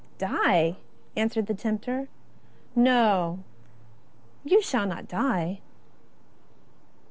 "Die!" 0.17 0.77
answered 1.15 1.45
the 1.45 1.53
tempter," 1.53 2.07
no, 2.89 3.43
you 4.43 4.59
shall 4.59 4.87
not 4.87 5.07
die." 5.07 5.61